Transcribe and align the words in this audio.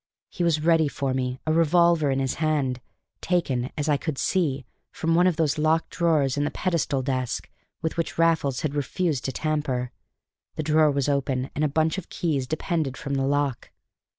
He 0.31 0.43
was 0.43 0.63
ready 0.63 0.87
for 0.87 1.13
me, 1.13 1.39
a 1.45 1.53
revolver 1.53 2.09
in 2.09 2.17
his 2.17 2.33
hand, 2.41 2.81
taken, 3.21 3.69
as 3.77 3.87
I 3.87 3.97
could 3.97 4.17
see, 4.17 4.65
from 4.91 5.13
one 5.13 5.27
of 5.27 5.35
those 5.35 5.59
locked 5.59 5.91
drawers 5.91 6.37
in 6.37 6.43
the 6.43 6.49
pedestal 6.49 7.03
desk 7.03 7.51
with 7.83 7.97
which 7.97 8.17
Raffles 8.17 8.61
had 8.61 8.73
refused 8.73 9.25
to 9.25 9.31
tamper; 9.31 9.91
the 10.55 10.63
drawer 10.63 10.89
was 10.89 11.07
open, 11.07 11.51
and 11.53 11.63
a 11.63 11.67
bunch 11.67 11.99
of 11.99 12.09
keys 12.09 12.47
depended 12.47 12.97
from 12.97 13.13
the 13.13 13.27
lock. 13.27 13.69